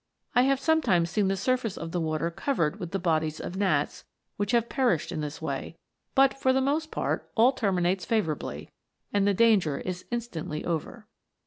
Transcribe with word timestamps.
I 0.33 0.41
have 0.41 0.59
sometimes 0.59 1.11
seen 1.11 1.27
the 1.27 1.37
surface 1.37 1.77
of 1.77 1.91
the 1.91 2.01
water 2.01 2.31
covered 2.31 2.79
with 2.79 2.89
the 2.89 2.97
bodies 2.97 3.39
of 3.39 3.55
gnats 3.55 4.03
which 4.35 4.49
had 4.49 4.67
perished 4.67 5.11
in 5.11 5.21
this 5.21 5.43
way; 5.43 5.77
but 6.15 6.33
for 6.33 6.51
the 6.51 6.59
most 6.59 6.89
part 6.89 7.29
all 7.35 7.51
terminates 7.51 8.03
favour 8.03 8.33
METAMORPHOSES. 8.35 8.71
151 9.11 9.23
ably, 9.23 9.25
and 9.27 9.27
the 9.27 9.37
danger 9.37 9.77
is 9.77 10.05
instantly 10.09 10.65
over." 10.65 11.05